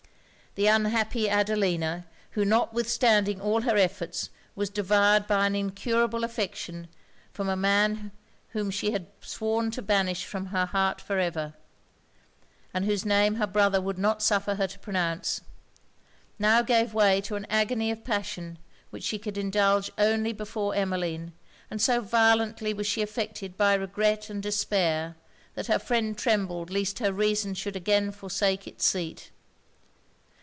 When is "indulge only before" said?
19.37-20.75